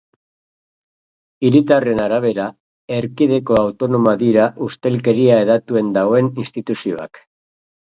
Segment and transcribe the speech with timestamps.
[1.49, 2.47] Hiritarren arabera,
[2.97, 7.25] erkidego autonomoak dira ustelkeria hedatuen dagoen instituzioak.